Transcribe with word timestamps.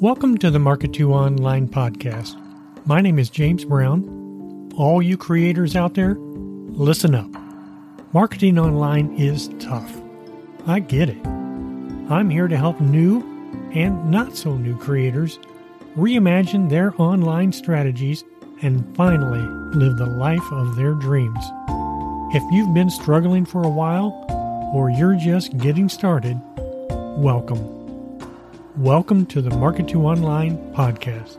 Welcome 0.00 0.38
to 0.38 0.50
the 0.50 0.58
Market 0.58 0.94
2 0.94 1.12
Online 1.12 1.68
podcast. 1.68 2.34
My 2.86 3.02
name 3.02 3.18
is 3.18 3.28
James 3.28 3.66
Brown. 3.66 4.72
All 4.74 5.02
you 5.02 5.18
creators 5.18 5.76
out 5.76 5.92
there, 5.92 6.14
listen 6.14 7.14
up. 7.14 7.28
Marketing 8.14 8.58
online 8.58 9.14
is 9.18 9.50
tough. 9.58 10.00
I 10.66 10.80
get 10.80 11.10
it. 11.10 11.26
I'm 11.26 12.30
here 12.30 12.48
to 12.48 12.56
help 12.56 12.80
new 12.80 13.20
and 13.74 14.10
not 14.10 14.38
so 14.38 14.56
new 14.56 14.74
creators 14.78 15.38
reimagine 15.98 16.70
their 16.70 16.98
online 16.98 17.52
strategies 17.52 18.24
and 18.62 18.96
finally 18.96 19.42
live 19.78 19.98
the 19.98 20.06
life 20.06 20.50
of 20.50 20.76
their 20.76 20.94
dreams. 20.94 21.44
If 22.32 22.42
you've 22.50 22.72
been 22.72 22.88
struggling 22.88 23.44
for 23.44 23.64
a 23.64 23.68
while 23.68 24.24
or 24.72 24.88
you're 24.88 25.16
just 25.16 25.58
getting 25.58 25.90
started, 25.90 26.40
welcome. 27.18 27.79
Welcome 28.80 29.26
to 29.26 29.42
the 29.42 29.50
Market 29.50 29.88
to 29.88 30.06
Online 30.06 30.56
podcast. 30.72 31.36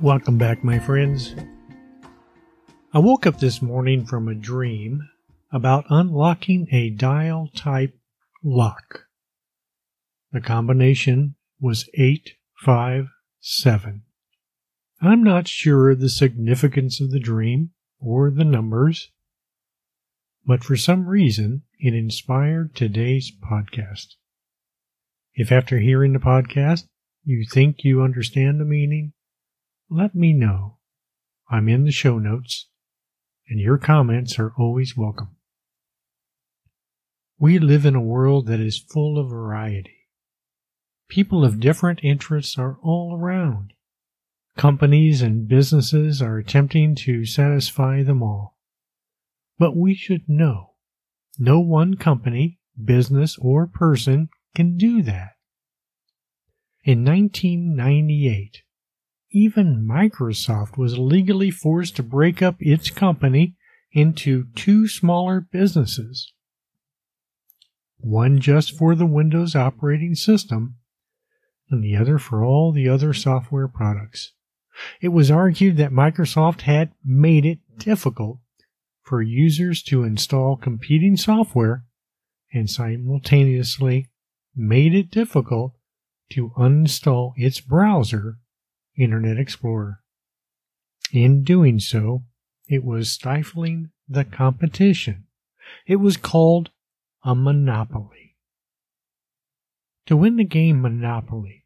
Welcome 0.00 0.38
back, 0.38 0.64
my 0.64 0.78
friends. 0.78 1.34
I 2.94 2.98
woke 2.98 3.26
up 3.26 3.40
this 3.40 3.60
morning 3.60 4.06
from 4.06 4.26
a 4.26 4.34
dream 4.34 5.06
about 5.52 5.84
unlocking 5.90 6.66
a 6.72 6.88
dial 6.88 7.50
type 7.54 7.94
lock. 8.42 9.00
The 10.32 10.40
combination 10.40 11.34
was 11.60 11.86
857. 11.92 14.02
I'm 15.02 15.22
not 15.22 15.46
sure 15.46 15.90
of 15.90 16.00
the 16.00 16.08
significance 16.08 17.02
of 17.02 17.10
the 17.10 17.20
dream 17.20 17.72
or 18.00 18.30
the 18.30 18.46
numbers, 18.46 19.10
but 20.46 20.64
for 20.64 20.78
some 20.78 21.06
reason 21.06 21.64
it 21.78 21.92
inspired 21.92 22.74
today's 22.74 23.30
podcast. 23.30 24.14
If 25.40 25.50
after 25.50 25.78
hearing 25.78 26.12
the 26.12 26.18
podcast 26.18 26.86
you 27.24 27.46
think 27.50 27.82
you 27.82 28.02
understand 28.02 28.60
the 28.60 28.66
meaning, 28.66 29.14
let 29.88 30.14
me 30.14 30.34
know. 30.34 30.76
I'm 31.50 31.66
in 31.66 31.84
the 31.84 31.92
show 31.92 32.18
notes, 32.18 32.68
and 33.48 33.58
your 33.58 33.78
comments 33.78 34.38
are 34.38 34.52
always 34.58 34.98
welcome. 34.98 35.36
We 37.38 37.58
live 37.58 37.86
in 37.86 37.94
a 37.94 38.02
world 38.02 38.48
that 38.48 38.60
is 38.60 38.84
full 38.86 39.18
of 39.18 39.30
variety. 39.30 40.08
People 41.08 41.42
of 41.42 41.58
different 41.58 42.00
interests 42.02 42.58
are 42.58 42.76
all 42.82 43.16
around. 43.18 43.72
Companies 44.58 45.22
and 45.22 45.48
businesses 45.48 46.20
are 46.20 46.36
attempting 46.36 46.94
to 46.96 47.24
satisfy 47.24 48.02
them 48.02 48.22
all. 48.22 48.58
But 49.58 49.74
we 49.74 49.94
should 49.94 50.28
know 50.28 50.74
no 51.38 51.60
one 51.60 51.94
company, 51.94 52.58
business, 52.84 53.38
or 53.38 53.66
person 53.66 54.28
can 54.54 54.76
do 54.76 55.02
that. 55.02 55.32
In 56.84 57.04
1998, 57.04 58.62
even 59.32 59.86
Microsoft 59.88 60.76
was 60.76 60.98
legally 60.98 61.50
forced 61.50 61.96
to 61.96 62.02
break 62.02 62.42
up 62.42 62.56
its 62.58 62.90
company 62.90 63.54
into 63.92 64.46
two 64.54 64.88
smaller 64.88 65.40
businesses. 65.40 66.32
One 67.98 68.40
just 68.40 68.76
for 68.76 68.94
the 68.94 69.06
Windows 69.06 69.54
operating 69.54 70.14
system, 70.14 70.76
and 71.70 71.84
the 71.84 71.96
other 71.96 72.18
for 72.18 72.44
all 72.44 72.72
the 72.72 72.88
other 72.88 73.12
software 73.12 73.68
products. 73.68 74.32
It 75.00 75.08
was 75.08 75.30
argued 75.30 75.76
that 75.76 75.92
Microsoft 75.92 76.62
had 76.62 76.92
made 77.04 77.44
it 77.44 77.58
difficult 77.78 78.38
for 79.02 79.22
users 79.22 79.82
to 79.84 80.04
install 80.04 80.56
competing 80.56 81.16
software 81.16 81.84
and 82.52 82.68
simultaneously 82.68 84.09
made 84.60 84.94
it 84.94 85.10
difficult 85.10 85.72
to 86.30 86.50
uninstall 86.50 87.32
its 87.36 87.60
browser, 87.60 88.38
Internet 88.96 89.38
Explorer. 89.38 90.00
In 91.12 91.42
doing 91.42 91.80
so, 91.80 92.24
it 92.68 92.84
was 92.84 93.10
stifling 93.10 93.90
the 94.08 94.24
competition. 94.24 95.24
It 95.86 95.96
was 95.96 96.16
called 96.16 96.70
a 97.24 97.34
monopoly. 97.34 98.36
To 100.06 100.16
win 100.16 100.36
the 100.36 100.44
game 100.44 100.82
Monopoly, 100.82 101.64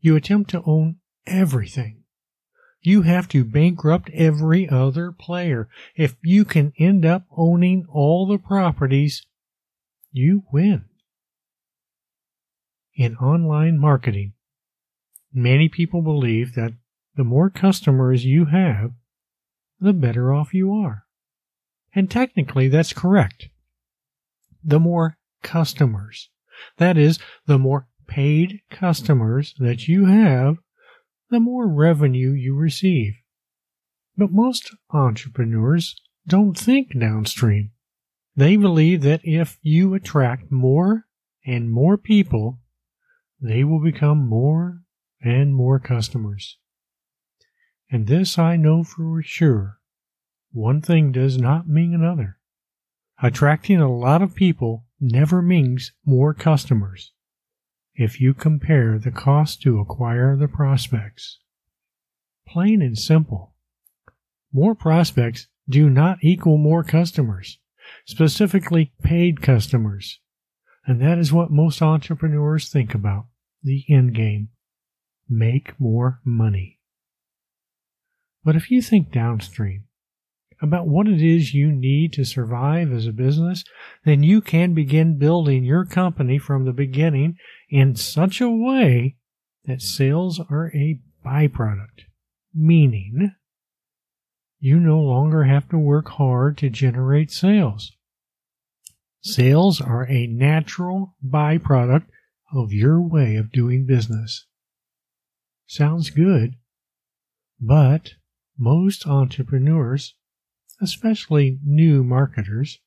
you 0.00 0.16
attempt 0.16 0.50
to 0.50 0.62
own 0.64 0.96
everything. 1.26 2.04
You 2.80 3.02
have 3.02 3.28
to 3.28 3.44
bankrupt 3.44 4.08
every 4.14 4.68
other 4.68 5.12
player. 5.12 5.68
If 5.94 6.16
you 6.22 6.44
can 6.44 6.72
end 6.78 7.04
up 7.04 7.24
owning 7.36 7.86
all 7.90 8.26
the 8.26 8.38
properties, 8.38 9.26
you 10.12 10.44
win 10.50 10.89
in 13.00 13.16
online 13.16 13.78
marketing. 13.78 14.34
Many 15.32 15.70
people 15.70 16.02
believe 16.02 16.54
that 16.54 16.74
the 17.16 17.24
more 17.24 17.48
customers 17.48 18.26
you 18.26 18.44
have, 18.44 18.90
the 19.80 19.94
better 19.94 20.34
off 20.34 20.52
you 20.52 20.70
are. 20.74 21.04
And 21.94 22.10
technically, 22.10 22.68
that's 22.68 22.92
correct. 22.92 23.48
The 24.62 24.78
more 24.78 25.16
customers, 25.42 26.28
that 26.76 26.98
is, 26.98 27.18
the 27.46 27.58
more 27.58 27.88
paid 28.06 28.60
customers 28.70 29.54
that 29.58 29.88
you 29.88 30.04
have, 30.04 30.58
the 31.30 31.40
more 31.40 31.66
revenue 31.66 32.32
you 32.32 32.54
receive. 32.54 33.14
But 34.14 34.30
most 34.30 34.76
entrepreneurs 34.90 35.96
don't 36.28 36.52
think 36.52 36.98
downstream. 36.98 37.70
They 38.36 38.56
believe 38.56 39.00
that 39.02 39.22
if 39.24 39.58
you 39.62 39.94
attract 39.94 40.52
more 40.52 41.06
and 41.46 41.70
more 41.70 41.96
people, 41.96 42.58
they 43.40 43.64
will 43.64 43.82
become 43.82 44.28
more 44.28 44.82
and 45.22 45.54
more 45.54 45.78
customers. 45.78 46.58
And 47.90 48.06
this 48.06 48.38
I 48.38 48.56
know 48.56 48.84
for 48.84 49.22
sure. 49.22 49.78
One 50.52 50.80
thing 50.80 51.12
does 51.12 51.38
not 51.38 51.68
mean 51.68 51.94
another. 51.94 52.38
Attracting 53.22 53.80
a 53.80 53.92
lot 53.92 54.22
of 54.22 54.34
people 54.34 54.86
never 55.00 55.42
means 55.42 55.92
more 56.04 56.34
customers 56.34 57.12
if 57.94 58.20
you 58.20 58.32
compare 58.32 58.98
the 58.98 59.10
cost 59.10 59.60
to 59.62 59.78
acquire 59.78 60.36
the 60.36 60.48
prospects. 60.48 61.38
Plain 62.46 62.82
and 62.82 62.98
simple. 62.98 63.54
More 64.52 64.74
prospects 64.74 65.48
do 65.68 65.90
not 65.90 66.18
equal 66.22 66.56
more 66.56 66.82
customers, 66.82 67.58
specifically 68.06 68.92
paid 69.02 69.42
customers. 69.42 70.20
And 70.86 71.00
that 71.02 71.18
is 71.18 71.32
what 71.32 71.50
most 71.50 71.82
entrepreneurs 71.82 72.68
think 72.68 72.94
about 72.94 73.26
the 73.62 73.84
end 73.88 74.14
game 74.14 74.48
make 75.28 75.78
more 75.78 76.20
money. 76.24 76.78
But 78.42 78.56
if 78.56 78.70
you 78.70 78.82
think 78.82 79.12
downstream 79.12 79.84
about 80.62 80.86
what 80.86 81.08
it 81.08 81.22
is 81.22 81.54
you 81.54 81.72
need 81.72 82.12
to 82.12 82.24
survive 82.24 82.92
as 82.92 83.06
a 83.06 83.12
business, 83.12 83.64
then 84.04 84.22
you 84.22 84.40
can 84.40 84.74
begin 84.74 85.18
building 85.18 85.64
your 85.64 85.84
company 85.84 86.38
from 86.38 86.64
the 86.64 86.72
beginning 86.72 87.36
in 87.70 87.94
such 87.96 88.40
a 88.40 88.50
way 88.50 89.16
that 89.64 89.80
sales 89.80 90.40
are 90.50 90.70
a 90.74 91.00
byproduct, 91.24 92.04
meaning 92.54 93.32
you 94.58 94.78
no 94.78 94.98
longer 94.98 95.44
have 95.44 95.68
to 95.70 95.78
work 95.78 96.08
hard 96.10 96.58
to 96.58 96.68
generate 96.68 97.30
sales. 97.30 97.92
Sales 99.22 99.80
are 99.80 100.06
a 100.08 100.26
natural 100.26 101.14
byproduct 101.24 102.06
of 102.52 102.72
your 102.72 103.00
way 103.00 103.36
of 103.36 103.52
doing 103.52 103.86
business. 103.86 104.46
Sounds 105.66 106.10
good, 106.10 106.56
but 107.60 108.14
most 108.58 109.06
entrepreneurs, 109.06 110.14
especially 110.80 111.58
new 111.64 112.02
marketers, 112.02 112.80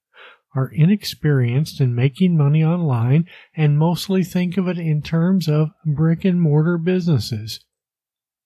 are 0.55 0.67
inexperienced 0.67 1.81
in 1.81 1.95
making 1.95 2.37
money 2.37 2.63
online 2.63 3.27
and 3.55 3.77
mostly 3.77 4.23
think 4.23 4.57
of 4.57 4.67
it 4.67 4.77
in 4.77 5.01
terms 5.01 5.47
of 5.47 5.71
brick 5.85 6.25
and 6.25 6.41
mortar 6.41 6.77
businesses, 6.77 7.63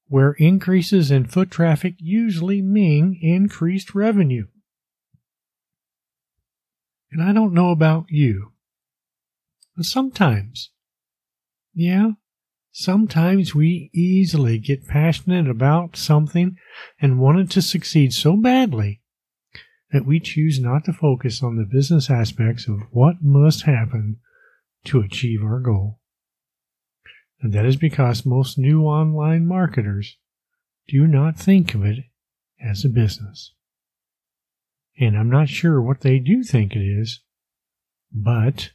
where 0.08 0.32
increases 0.34 1.12
in 1.12 1.26
foot 1.26 1.52
traffic 1.52 1.96
usually 1.98 2.62
mean 2.62 3.18
increased 3.22 3.94
revenue. 3.94 4.46
And 7.12 7.22
I 7.22 7.34
don't 7.34 7.54
know 7.54 7.72
about 7.72 8.06
you, 8.10 8.54
but 9.76 9.86
sometimes 9.86 10.72
yeah, 11.78 12.14
sometimes 12.72 13.54
we 13.54 13.92
easily 13.94 14.58
get 14.58 14.88
passionate 14.88 15.48
about 15.48 15.96
something 15.96 16.58
and 17.00 17.20
want 17.20 17.38
it 17.38 17.52
to 17.52 17.62
succeed 17.62 18.12
so 18.12 18.36
badly 18.36 19.04
that 19.92 20.04
we 20.04 20.20
choose 20.20 20.60
not 20.60 20.86
to 20.86 20.92
focus 20.92 21.44
on 21.44 21.56
the 21.56 21.70
business 21.72 22.10
aspects 22.10 22.68
of 22.68 22.80
what 22.90 23.18
must 23.22 23.62
happen 23.62 24.18
to 24.86 25.02
achieve 25.02 25.44
our 25.44 25.60
goal. 25.60 26.00
And 27.42 27.54
that 27.54 27.66
is 27.66 27.76
because 27.76 28.26
most 28.26 28.58
new 28.58 28.82
online 28.82 29.46
marketers 29.46 30.18
do 30.88 31.06
not 31.06 31.38
think 31.38 31.76
of 31.76 31.86
it 31.86 32.06
as 32.60 32.84
a 32.84 32.90
business. 32.90 33.54
And 35.00 35.16
I'm 35.16 35.30
not 35.30 35.48
sure 35.48 35.80
what 35.80 36.02
they 36.02 36.18
do 36.18 36.42
think 36.44 36.76
it 36.76 36.80
is, 36.80 37.22
but 38.12 38.72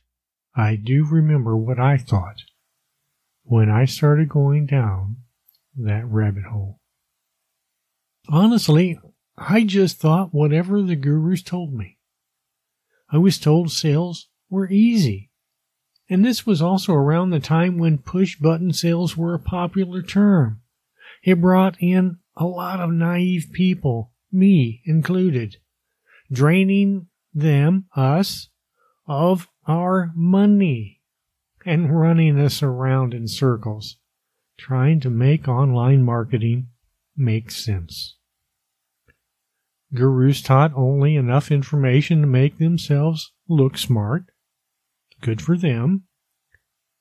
I 0.55 0.77
do 0.77 1.05
remember 1.05 1.57
what 1.57 1.81
I 1.81 1.97
thought 1.97 2.43
when 3.45 3.71
I 3.71 3.85
started 3.85 4.29
going 4.29 4.67
down 4.67 5.17
that 5.77 6.07
rabbit 6.07 6.45
hole. 6.45 6.81
Honestly, 8.29 8.99
I 9.37 9.65
just 9.65 9.99
thought 9.99 10.35
whatever 10.35 10.83
the 10.83 10.97
gurus 10.97 11.43
told 11.43 11.73
me. 11.73 11.99
I 13.11 13.19
was 13.19 13.39
told 13.39 13.71
sales 13.71 14.29
were 14.49 14.71
easy. 14.71 15.31
And 16.09 16.25
this 16.25 16.47
was 16.47 16.61
also 16.61 16.93
around 16.93 17.31
the 17.31 17.41
time 17.41 17.79
when 17.79 17.99
push 17.99 18.37
button 18.37 18.73
sales 18.73 19.17
were 19.17 19.35
a 19.35 19.39
popular 19.39 20.03
term. 20.03 20.61
It 21.23 21.41
brought 21.41 21.77
in 21.81 22.19
a 22.37 22.45
lot 22.45 22.81
of 22.81 22.91
naive 22.91 23.51
people, 23.53 24.13
me 24.31 24.83
included, 24.85 25.57
draining 26.31 27.09
them, 27.35 27.87
us, 27.95 28.49
of 29.07 29.49
our 29.67 30.13
money 30.15 31.02
and 31.65 31.99
running 31.99 32.39
us 32.39 32.63
around 32.63 33.15
in 33.15 33.29
circles, 33.29 33.97
trying 34.59 35.01
to 35.01 35.11
make 35.11 35.49
online 35.49 36.03
marketing 36.03 36.69
make 37.17 37.51
sense. 37.51 38.17
Gurus 39.95 40.41
taught 40.41 40.73
only 40.75 41.17
enough 41.17 41.51
information 41.51 42.23
to 42.23 42.27
make 42.27 42.59
themselves 42.59 43.33
look 43.49 43.77
smart. 43.77 44.25
Good 45.21 45.43
for 45.43 45.57
them. 45.57 46.05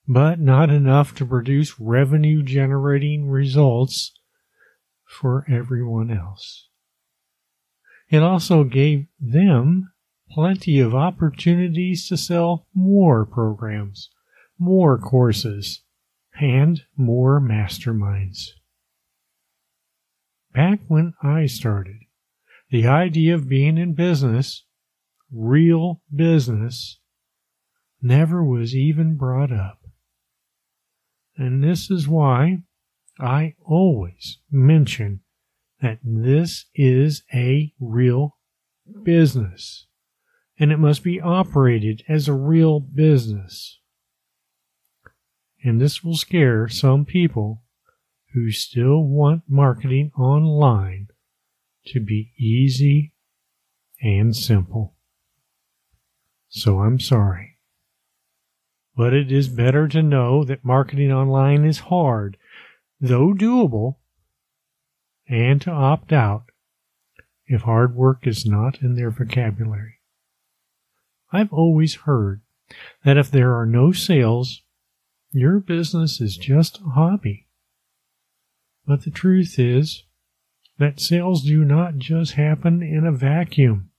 But 0.07 0.39
not 0.39 0.69
enough 0.69 1.15
to 1.15 1.25
produce 1.25 1.79
revenue 1.79 2.43
generating 2.43 3.29
results 3.29 4.11
for 5.05 5.45
everyone 5.49 6.11
else. 6.11 6.67
It 8.09 8.21
also 8.21 8.65
gave 8.65 9.07
them 9.19 9.93
plenty 10.29 10.79
of 10.79 10.93
opportunities 10.93 12.07
to 12.09 12.17
sell 12.17 12.67
more 12.73 13.25
programs, 13.25 14.09
more 14.61 14.95
courses, 14.95 15.81
and 16.39 16.83
more 16.95 17.41
masterminds. 17.41 18.49
Back 20.53 20.81
when 20.87 21.15
I 21.23 21.47
started, 21.47 21.97
the 22.69 22.85
idea 22.85 23.33
of 23.33 23.49
being 23.49 23.79
in 23.79 23.95
business, 23.95 24.63
real 25.31 26.03
business, 26.15 26.99
never 28.03 28.43
was 28.43 28.75
even 28.75 29.17
brought 29.17 29.51
up. 29.51 29.79
And 31.35 31.63
this 31.63 31.89
is 31.89 32.07
why 32.07 32.59
I 33.19 33.55
always 33.65 34.37
mention 34.51 35.21
that 35.81 35.97
this 36.03 36.67
is 36.75 37.23
a 37.33 37.73
real 37.79 38.37
business 39.01 39.87
and 40.59 40.71
it 40.71 40.77
must 40.77 41.03
be 41.03 41.19
operated 41.19 42.03
as 42.07 42.27
a 42.27 42.33
real 42.33 42.79
business. 42.79 43.80
And 45.63 45.79
this 45.79 46.03
will 46.03 46.15
scare 46.15 46.67
some 46.67 47.05
people 47.05 47.63
who 48.33 48.51
still 48.51 49.03
want 49.03 49.43
marketing 49.47 50.11
online 50.17 51.09
to 51.87 51.99
be 51.99 52.31
easy 52.37 53.13
and 54.01 54.35
simple. 54.35 54.95
So 56.49 56.79
I'm 56.79 56.99
sorry. 56.99 57.59
But 58.95 59.13
it 59.13 59.31
is 59.31 59.47
better 59.47 59.87
to 59.87 60.01
know 60.01 60.43
that 60.43 60.65
marketing 60.65 61.11
online 61.11 61.63
is 61.63 61.79
hard, 61.79 62.37
though 62.99 63.33
doable, 63.33 63.97
and 65.29 65.61
to 65.61 65.71
opt 65.71 66.11
out 66.11 66.45
if 67.47 67.61
hard 67.61 67.95
work 67.95 68.27
is 68.27 68.45
not 68.45 68.81
in 68.81 68.95
their 68.95 69.11
vocabulary. 69.11 69.99
I've 71.31 71.53
always 71.53 71.95
heard 71.95 72.41
that 73.05 73.17
if 73.17 73.31
there 73.31 73.57
are 73.57 73.65
no 73.65 73.91
sales, 73.91 74.61
your 75.31 75.59
business 75.59 76.19
is 76.19 76.37
just 76.37 76.79
a 76.79 76.89
hobby. 76.89 77.47
But 78.85 79.03
the 79.03 79.11
truth 79.11 79.57
is, 79.57 80.03
that 80.77 80.99
sales 80.99 81.43
do 81.43 81.63
not 81.63 81.97
just 81.97 82.33
happen 82.33 82.81
in 82.81 83.05
a 83.05 83.11
vacuum. 83.11 83.91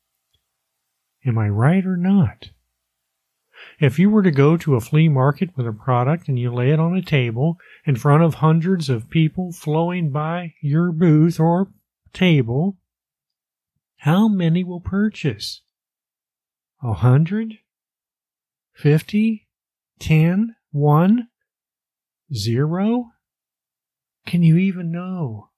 Am 1.25 1.38
I 1.38 1.49
right 1.49 1.87
or 1.87 1.96
not? 1.96 2.50
If 3.79 3.99
you 3.99 4.11
were 4.11 4.23
to 4.23 4.32
go 4.32 4.56
to 4.56 4.75
a 4.75 4.81
flea 4.81 5.08
market 5.08 5.56
with 5.56 5.67
a 5.67 5.73
product 5.73 6.29
and 6.29 6.38
you 6.38 6.52
lay 6.52 6.70
it 6.70 6.81
on 6.81 6.96
a 6.96 7.02
table 7.02 7.58
in 7.87 7.96
front 7.96 8.25
of 8.25 8.35
hundreds 8.35 8.88
of 8.88 9.08
people 9.08 9.52
flowing 9.52 10.11
by 10.11 10.55
your 10.61 10.90
booth 10.90 11.38
or 11.38 11.69
table, 12.12 12.76
how 13.99 14.26
many 14.26 14.64
will 14.64 14.81
purchase? 14.81 15.62
A 16.82 16.93
hundred? 16.93 17.58
Fifty? 18.73 19.46
Ten? 20.00 20.56
One? 20.72 21.28
Zero? 22.34 23.12
Can 24.26 24.42
you 24.42 24.56
even 24.56 24.90
know? 24.90 25.50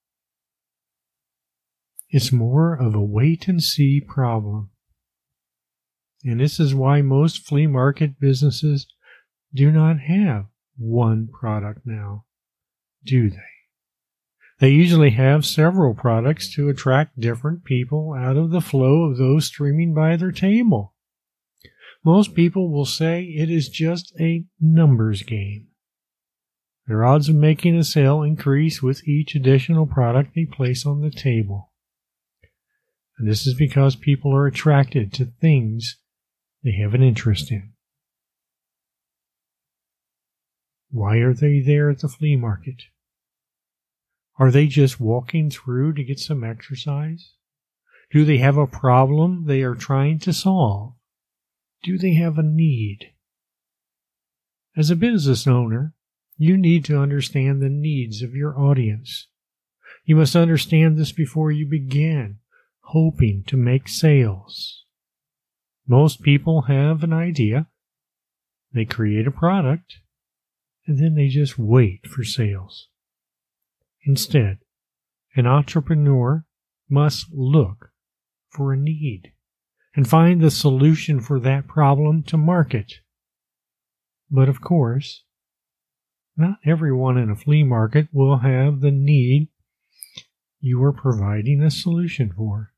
It's 2.11 2.33
more 2.33 2.75
of 2.75 2.95
a 2.95 3.03
wait 3.03 3.49
and 3.49 3.63
see 3.63 4.01
problem. 4.01 4.71
And 6.25 6.41
this 6.41 6.59
is 6.59 6.75
why 6.75 7.03
most 7.03 7.47
flea 7.47 7.67
market 7.67 8.19
businesses 8.19 8.87
do 9.55 9.71
not 9.71 10.01
have 10.01 10.47
one 10.77 11.29
product 11.29 11.81
now, 11.85 12.25
do 13.05 13.31
they? 13.31 13.37
They 14.61 14.71
usually 14.71 15.11
have 15.11 15.45
several 15.45 15.95
products 15.95 16.53
to 16.55 16.69
attract 16.69 17.21
different 17.21 17.65
people 17.65 18.15
out 18.17 18.37
of 18.37 18.51
the 18.51 18.61
flow 18.61 19.05
of 19.05 19.19
those 19.19 19.47
streaming 19.47 19.93
by 19.95 20.17
their 20.17 20.33
table. 20.33 20.94
Most 22.05 22.35
people 22.35 22.71
will 22.71 22.85
say 22.85 23.23
it 23.23 23.51
is 23.51 23.69
just 23.69 24.13
a 24.21 24.45
numbers 24.61 25.23
game. 25.23 25.69
Their 26.87 27.05
odds 27.05 27.31
of 27.31 27.37
making 27.37 27.77
a 27.77 27.85
sale 27.85 28.23
increase 28.23 28.83
with 28.83 29.09
each 29.09 29.35
additional 29.35 29.87
product 29.87 30.35
they 30.35 30.45
place 30.45 30.85
on 30.85 31.01
the 31.01 31.11
table. 31.11 31.73
And 33.19 33.29
this 33.29 33.47
is 33.47 33.55
because 33.55 33.97
people 33.97 34.35
are 34.35 34.47
attracted 34.47 35.13
to 35.15 35.25
things 35.25 35.99
they 36.63 36.73
have 36.73 36.93
an 36.93 37.03
interest 37.03 37.51
in. 37.51 37.73
Why 40.91 41.19
are 41.19 41.35
they 41.35 41.61
there 41.61 41.91
at 41.91 42.01
the 42.01 42.09
flea 42.09 42.37
market? 42.37 42.83
Are 44.39 44.51
they 44.51 44.67
just 44.67 45.01
walking 45.01 45.49
through 45.49 45.95
to 45.95 46.05
get 46.05 46.19
some 46.19 46.45
exercise? 46.45 47.33
Do 48.13 48.25
they 48.25 48.39
have 48.39 48.59
a 48.59 48.67
problem 48.67 49.47
they 49.47 49.63
are 49.63 49.75
trying 49.75 50.19
to 50.21 50.33
solve? 50.33 50.94
Do 51.85 51.99
they 51.99 52.15
have 52.15 52.39
a 52.39 52.43
need? 52.43 53.11
As 54.75 54.89
a 54.89 54.97
business 54.97 55.47
owner, 55.47 55.93
you 56.39 56.57
need 56.57 56.83
to 56.87 56.99
understand 56.99 57.61
the 57.61 57.69
needs 57.69 58.23
of 58.23 58.35
your 58.35 58.59
audience. 58.59 59.29
You 60.07 60.17
must 60.17 60.35
understand 60.35 60.97
this 60.97 61.13
before 61.13 61.53
you 61.53 61.67
begin 61.67 62.39
hoping 62.85 63.45
to 63.49 63.59
make 63.59 63.87
sales. 63.87 64.85
Most 65.87 66.23
people 66.23 66.63
have 66.63 67.03
an 67.03 67.13
idea, 67.13 67.67
they 68.73 68.87
create 68.87 69.27
a 69.27 69.31
product, 69.31 69.99
and 70.87 70.99
then 70.99 71.15
they 71.15 71.29
just 71.29 71.59
wait 71.59 72.07
for 72.07 72.25
sales. 72.25 72.89
Instead, 74.07 74.61
an 75.37 75.47
entrepreneur 75.47 76.47
must 76.89 77.27
look 77.31 77.91
for 78.49 78.73
a 78.73 78.77
need 78.77 79.34
and 79.95 80.09
find 80.09 80.41
the 80.41 80.51
solution 80.51 81.21
for 81.21 81.39
that 81.41 81.69
problem 81.69 82.23
to 82.25 82.37
market. 82.37 82.95
But 84.31 84.49
of 84.49 84.61
course, 84.61 85.23
not 86.37 86.59
everyone 86.67 87.17
in 87.17 87.31
a 87.31 87.37
flea 87.37 87.63
market 87.63 88.09
will 88.13 88.39
have 88.39 88.81
the 88.81 88.91
need 88.91 89.49
you 90.61 90.83
are 90.83 90.93
providing 90.93 91.63
a 91.63 91.71
solution 91.71 92.33
for. 92.37 92.73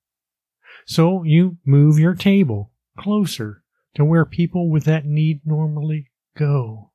So 0.86 1.22
you 1.22 1.56
move 1.64 1.98
your 1.98 2.14
table 2.14 2.72
closer 2.98 3.62
to 3.94 4.04
where 4.04 4.24
people 4.24 4.70
with 4.70 4.84
that 4.84 5.06
need 5.06 5.40
normally 5.44 6.10
go. 6.36 6.92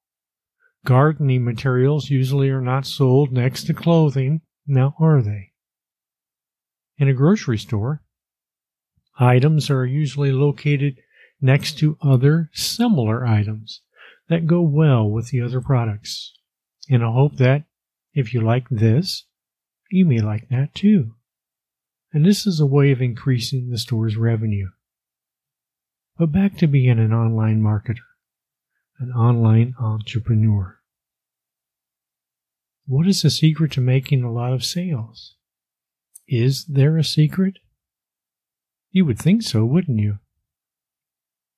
Gardening 0.85 1.43
materials 1.43 2.09
usually 2.09 2.49
are 2.49 2.61
not 2.61 2.85
sold 2.85 3.31
next 3.31 3.63
to 3.65 3.73
clothing, 3.73 4.41
now 4.67 4.95
are 4.99 5.21
they? 5.21 5.51
In 6.97 7.07
a 7.07 7.13
grocery 7.13 7.57
store, 7.57 8.03
items 9.19 9.69
are 9.69 9.85
usually 9.85 10.31
located 10.31 10.97
next 11.39 11.77
to 11.79 11.97
other 12.01 12.49
similar 12.53 13.25
items 13.25 13.81
that 14.29 14.47
go 14.47 14.61
well 14.61 15.09
with 15.09 15.29
the 15.29 15.41
other 15.41 15.61
products, 15.61 16.33
in 16.87 17.01
a 17.01 17.11
hope 17.11 17.37
that 17.37 17.63
if 18.13 18.33
you 18.33 18.41
like 18.41 18.67
this, 18.69 19.25
you 19.89 20.05
may 20.05 20.19
like 20.19 20.49
that 20.49 20.73
too 20.73 21.15
and 22.13 22.25
this 22.25 22.45
is 22.45 22.59
a 22.59 22.65
way 22.65 22.91
of 22.91 23.01
increasing 23.01 23.69
the 23.69 23.77
store's 23.77 24.17
revenue. 24.17 24.69
But 26.17 26.31
back 26.31 26.57
to 26.57 26.67
being 26.67 26.99
an 26.99 27.13
online 27.13 27.61
marketer, 27.61 28.05
an 28.99 29.11
online 29.11 29.75
entrepreneur. 29.79 30.79
What 32.85 33.07
is 33.07 33.21
the 33.21 33.29
secret 33.29 33.71
to 33.73 33.81
making 33.81 34.23
a 34.23 34.31
lot 34.31 34.51
of 34.51 34.65
sales? 34.65 35.35
Is 36.27 36.65
there 36.65 36.97
a 36.97 37.03
secret? 37.03 37.59
You 38.91 39.05
would 39.05 39.19
think 39.19 39.41
so, 39.41 39.65
wouldn't 39.65 39.99
you? 39.99 40.19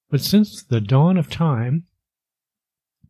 But 0.09 0.21
since 0.21 0.63
the 0.63 0.81
dawn 0.81 1.17
of 1.17 1.29
time, 1.29 1.85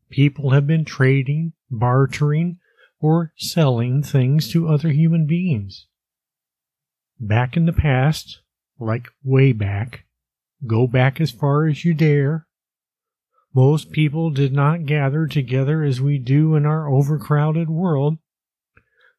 people 0.09 0.51
have 0.51 0.65
been 0.65 0.85
trading, 0.85 1.53
bartering, 1.69 2.59
or 2.99 3.33
selling 3.37 4.01
things 4.01 4.49
to 4.51 4.69
other 4.69 4.89
human 4.89 5.27
beings. 5.27 5.87
Back 7.19 7.57
in 7.57 7.65
the 7.65 7.73
past, 7.73 8.41
like 8.79 9.07
way 9.23 9.51
back, 9.51 10.05
go 10.65 10.87
back 10.87 11.19
as 11.19 11.31
far 11.31 11.67
as 11.67 11.83
you 11.83 11.93
dare, 11.93 12.47
most 13.55 13.91
people 13.91 14.31
did 14.31 14.51
not 14.51 14.85
gather 14.85 15.27
together 15.27 15.83
as 15.83 16.01
we 16.01 16.17
do 16.17 16.55
in 16.55 16.65
our 16.65 16.89
overcrowded 16.89 17.69
world. 17.69 18.17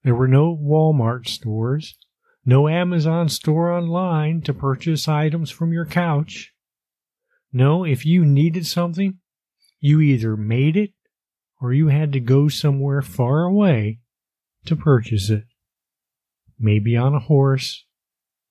There 0.02 0.14
were 0.14 0.28
no 0.28 0.56
Walmart 0.56 1.28
stores, 1.28 1.96
no 2.44 2.68
Amazon 2.68 3.28
store 3.28 3.72
online 3.72 4.42
to 4.42 4.52
purchase 4.52 5.08
items 5.08 5.50
from 5.50 5.72
your 5.72 5.86
couch. 5.86 6.52
No, 7.52 7.84
if 7.84 8.04
you 8.04 8.24
needed 8.24 8.66
something, 8.66 9.18
you 9.80 10.00
either 10.00 10.36
made 10.36 10.76
it 10.76 10.92
or 11.60 11.72
you 11.72 11.88
had 11.88 12.12
to 12.12 12.20
go 12.20 12.48
somewhere 12.48 13.00
far 13.00 13.44
away 13.44 14.00
to 14.66 14.76
purchase 14.76 15.30
it, 15.30 15.44
maybe 16.58 16.96
on 16.96 17.14
a 17.14 17.20
horse 17.20 17.84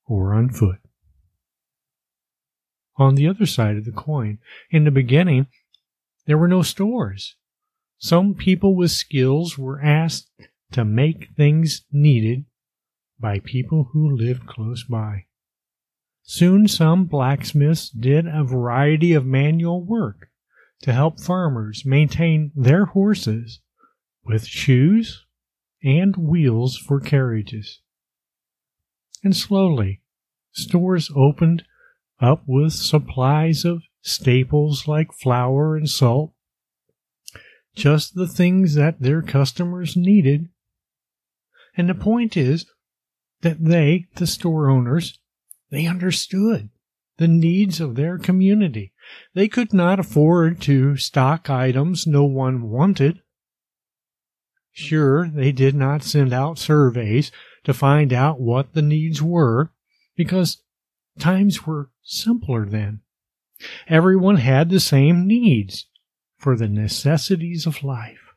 or 0.06 0.34
on 0.34 0.50
foot. 0.50 0.80
On 2.98 3.16
the 3.16 3.28
other 3.28 3.46
side 3.46 3.78
of 3.78 3.86
the 3.86 3.92
coin, 3.92 4.40
in 4.70 4.84
the 4.84 4.92
beginning, 4.92 5.48
there 6.26 6.38
were 6.38 6.48
no 6.48 6.62
stores. 6.62 7.36
Some 7.98 8.34
people 8.36 8.76
with 8.76 8.92
skills 8.92 9.58
were 9.58 9.82
asked 9.82 10.30
to 10.72 10.86
make 10.86 11.30
things 11.36 11.84
needed 11.92 12.46
by 13.24 13.40
people 13.40 13.88
who 13.94 14.18
lived 14.18 14.46
close 14.46 14.84
by. 14.84 15.24
Soon 16.24 16.68
some 16.68 17.06
blacksmiths 17.06 17.90
did 17.90 18.28
a 18.28 18.44
variety 18.44 19.14
of 19.14 19.26
manual 19.26 19.82
work 19.82 20.28
to 20.82 20.92
help 20.92 21.22
farmers 21.22 21.86
maintain 21.86 22.52
their 22.54 22.84
horses 22.84 23.62
with 24.26 24.46
shoes 24.46 25.26
and 25.82 26.18
wheels 26.18 26.78
for 26.78 27.00
carriages. 27.00 27.80
And 29.24 29.34
slowly, 29.34 30.02
stores 30.52 31.10
opened 31.16 31.64
up 32.20 32.44
with 32.46 32.74
supplies 32.74 33.64
of 33.64 33.84
staples 34.02 34.86
like 34.86 35.14
flour 35.14 35.78
and 35.78 35.90
salt, 35.90 36.34
just 37.74 38.16
the 38.16 38.28
things 38.28 38.76
that 38.76 39.00
their 39.00 39.22
customers 39.22 39.96
needed. 39.96 40.50
And 41.78 41.88
the 41.88 41.96
point 41.96 42.36
is 42.36 42.66
that 43.44 43.64
they, 43.64 44.08
the 44.16 44.28
store 44.28 44.70
owners, 44.70 45.20
they 45.70 45.86
understood 45.86 46.70
the 47.18 47.28
needs 47.28 47.80
of 47.80 47.96
their 47.96 48.18
community. 48.18 48.92
They 49.34 49.48
could 49.48 49.74
not 49.74 50.00
afford 50.00 50.60
to 50.62 50.98
stock 50.98 51.50
items 51.50 52.08
no 52.08 52.24
one 52.24 52.70
wanted. 52.70 53.22
Sure, 54.72 55.28
they 55.28 55.52
did 55.52 55.76
not 55.76 56.04
send 56.04 56.34
out 56.34 56.58
surveys 56.58 57.32
to 57.64 57.74
find 57.74 58.12
out 58.12 58.42
what 58.42 58.74
the 58.74 58.82
needs 58.82 59.22
were 59.22 59.72
because 60.16 60.64
times 61.20 61.68
were 61.68 61.92
simpler 62.02 62.66
then. 62.66 63.02
Everyone 63.88 64.38
had 64.38 64.70
the 64.70 64.80
same 64.80 65.28
needs 65.28 65.88
for 66.38 66.58
the 66.58 66.68
necessities 66.68 67.66
of 67.66 67.84
life. 67.84 68.34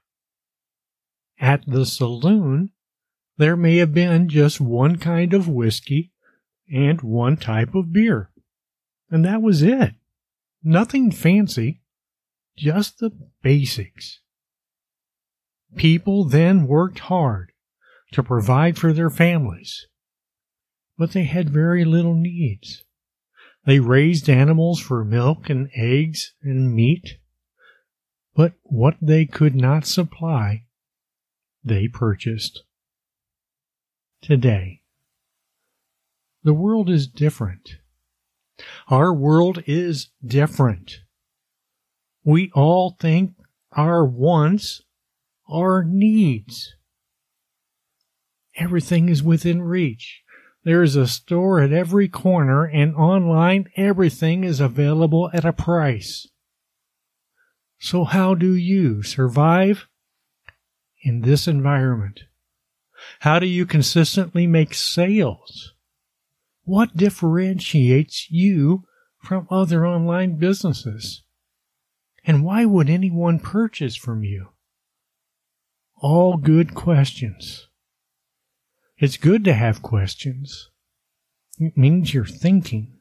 At 1.39 1.65
the 1.67 1.87
saloon, 1.87 2.71
there 3.39 3.57
may 3.57 3.77
have 3.77 3.93
been 3.93 4.29
just 4.29 4.61
one 4.61 4.97
kind 4.97 5.35
of 5.35 5.49
whiskey 5.49 6.13
and 6.73 7.01
one 7.03 7.37
type 7.37 7.75
of 7.75 7.93
beer. 7.93 8.31
And 9.11 9.25
that 9.25 9.43
was 9.43 9.63
it. 9.63 9.95
Nothing 10.63 11.11
fancy, 11.13 11.83
just 12.57 12.99
the 12.99 13.11
basics. 13.43 14.21
People 15.77 16.25
then 16.25 16.67
worked 16.67 17.01
hard 17.01 17.53
to 18.13 18.23
provide 18.23 18.79
for 18.79 18.93
their 18.93 19.11
families, 19.11 19.87
but 20.97 21.13
they 21.13 21.25
had 21.25 21.51
very 21.51 21.85
little 21.85 22.15
needs. 22.15 22.85
They 23.67 23.81
raised 23.81 24.31
animals 24.31 24.81
for 24.81 25.05
milk 25.05 25.51
and 25.51 25.69
eggs 25.75 26.33
and 26.43 26.75
meat, 26.75 27.19
but 28.35 28.55
what 28.63 28.97
they 29.03 29.27
could 29.27 29.55
not 29.55 29.87
supply, 29.87 30.65
they 31.65 31.89
purchased. 31.89 32.63
Today, 34.23 34.81
the 36.43 36.55
world 36.55 36.89
is 36.91 37.07
different. 37.07 37.77
Our 38.89 39.13
world 39.13 39.63
is 39.67 40.11
different. 40.25 41.01
We 42.25 42.51
all 42.55 42.97
think 42.99 43.35
our 43.73 44.05
wants 44.05 44.83
are 45.49 45.85
needs. 45.85 46.75
Everything 48.57 49.09
is 49.09 49.23
within 49.23 49.63
reach. 49.63 50.23
There 50.65 50.83
is 50.83 50.97
a 50.97 51.07
store 51.07 51.61
at 51.61 51.73
every 51.73 52.09
corner, 52.09 52.65
and 52.65 52.97
online 52.97 53.67
everything 53.77 54.43
is 54.43 54.59
available 54.59 55.31
at 55.33 55.45
a 55.45 55.53
price. 55.53 56.27
So, 57.79 58.05
how 58.05 58.35
do 58.35 58.55
you 58.55 59.03
survive 59.03 59.87
in 61.03 61.21
this 61.21 61.47
environment? 61.47 62.23
How 63.21 63.39
do 63.39 63.47
you 63.47 63.67
consistently 63.67 64.47
make 64.47 64.75
sales? 64.75 65.75
What 66.65 66.97
differentiates 66.97 68.31
you 68.31 68.85
from 69.23 69.47
other 69.51 69.87
online 69.87 70.37
businesses? 70.39 71.23
And 72.25 72.45
why 72.45 72.65
would 72.65 72.91
anyone 72.91 73.39
purchase 73.39 73.97
from 73.97 74.25
you? 74.25 74.49
All 75.97 76.37
good 76.37 76.75
questions. 76.75 77.69
It's 78.99 79.17
good 79.17 79.45
to 79.45 79.55
have 79.55 79.83
questions. 79.83 80.71
It 81.59 81.77
means 81.77 82.13
you're 82.13 82.25
thinking. 82.25 82.95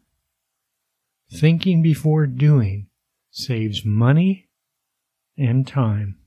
Thinking 1.32 1.82
before 1.82 2.28
doing 2.28 2.88
saves 3.32 3.84
money 3.84 4.50
and 5.38 5.68
time. 5.68 6.20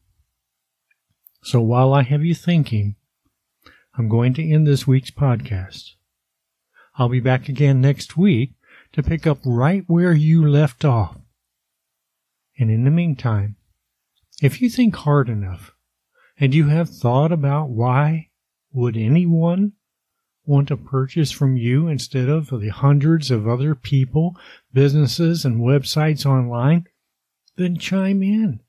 So 1.43 1.61
while 1.61 1.95
I 1.95 2.03
have 2.03 2.25
you 2.25 2.35
thinking, 2.35 2.97
I'm 3.99 4.09
going 4.09 4.33
to 4.35 4.49
end 4.49 4.65
this 4.65 4.87
week's 4.87 5.11
podcast. 5.11 5.95
I'll 6.95 7.09
be 7.09 7.19
back 7.19 7.49
again 7.49 7.81
next 7.81 8.17
week 8.17 8.53
to 8.93 9.03
pick 9.03 9.27
up 9.27 9.39
right 9.45 9.83
where 9.89 10.13
you 10.13 10.49
left 10.49 10.85
off. 10.85 11.17
And 12.57 12.71
in 12.71 12.85
the 12.85 12.93
meantime, 12.93 13.57
if 14.41 14.63
you 14.63 14.71
think 14.71 14.95
hard 14.95 15.29
enough 15.29 15.73
and 16.39 16.55
you 16.55 16.69
have 16.69 16.89
thought 16.89 17.33
about 17.33 17.71
why 17.71 18.29
would 18.73 18.97
anyone 18.97 19.73
want 20.47 20.69
to 20.69 20.77
purchase 20.77 21.33
from 21.33 21.57
you 21.57 21.89
instead 21.89 22.29
of 22.29 22.51
the 22.51 22.69
hundreds 22.69 23.33
of 23.33 23.49
other 23.49 23.75
people, 23.75 24.37
businesses, 24.73 25.45
and 25.45 25.61
websites 25.61 26.25
online? 26.25 26.87
Then 27.57 27.77
chime 27.79 28.23
in. 28.23 28.61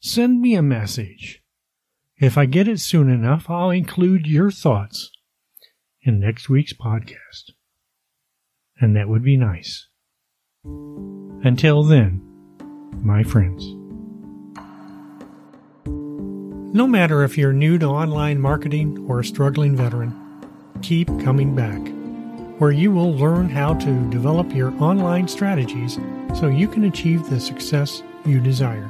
Send 0.00 0.42
me 0.42 0.54
a 0.54 0.60
message. 0.60 1.43
If 2.24 2.38
I 2.38 2.46
get 2.46 2.68
it 2.68 2.80
soon 2.80 3.10
enough, 3.10 3.50
I'll 3.50 3.68
include 3.68 4.26
your 4.26 4.50
thoughts 4.50 5.10
in 6.00 6.20
next 6.20 6.48
week's 6.48 6.72
podcast. 6.72 7.50
And 8.80 8.96
that 8.96 9.10
would 9.10 9.22
be 9.22 9.36
nice. 9.36 9.88
Until 10.64 11.82
then, 11.82 12.22
my 13.02 13.24
friends. 13.24 13.66
No 16.74 16.86
matter 16.86 17.24
if 17.24 17.36
you're 17.36 17.52
new 17.52 17.76
to 17.76 17.86
online 17.88 18.40
marketing 18.40 19.04
or 19.06 19.20
a 19.20 19.24
struggling 19.24 19.76
veteran, 19.76 20.18
keep 20.80 21.08
coming 21.22 21.54
back, 21.54 21.78
where 22.58 22.72
you 22.72 22.90
will 22.90 23.12
learn 23.12 23.50
how 23.50 23.74
to 23.74 24.10
develop 24.10 24.50
your 24.54 24.72
online 24.82 25.28
strategies 25.28 25.98
so 26.34 26.48
you 26.48 26.68
can 26.68 26.84
achieve 26.84 27.28
the 27.28 27.38
success 27.38 28.02
you 28.24 28.40
desire. 28.40 28.88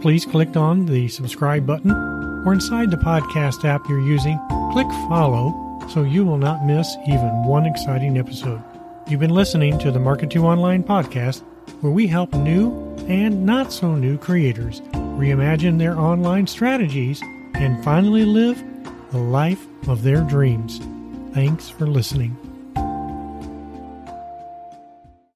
Please 0.00 0.24
click 0.24 0.56
on 0.56 0.86
the 0.86 1.08
subscribe 1.08 1.66
button 1.66 2.30
or 2.44 2.52
inside 2.52 2.90
the 2.90 2.96
podcast 2.96 3.64
app 3.64 3.88
you're 3.88 4.00
using, 4.00 4.38
click 4.72 4.88
follow 5.08 5.80
so 5.88 6.02
you 6.02 6.24
will 6.24 6.38
not 6.38 6.64
miss 6.64 6.96
even 7.06 7.44
one 7.44 7.66
exciting 7.66 8.18
episode. 8.18 8.62
You've 9.08 9.20
been 9.20 9.30
listening 9.30 9.78
to 9.80 9.90
the 9.90 9.98
Market 9.98 10.30
to 10.30 10.46
Online 10.46 10.82
podcast, 10.82 11.42
where 11.80 11.92
we 11.92 12.06
help 12.06 12.32
new 12.34 12.70
and 13.08 13.44
not 13.44 13.72
so 13.72 13.94
new 13.94 14.16
creators 14.16 14.80
reimagine 15.22 15.78
their 15.78 15.98
online 15.98 16.46
strategies, 16.46 17.22
and 17.54 17.82
finally 17.84 18.24
live 18.24 18.62
the 19.10 19.18
life 19.18 19.64
of 19.88 20.02
their 20.02 20.22
dreams. 20.22 20.80
Thanks 21.32 21.68
for 21.68 21.86
listening. 21.86 22.36